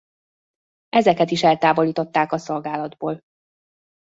[0.89, 3.21] Ezeket is eltávolították a szolgálatból.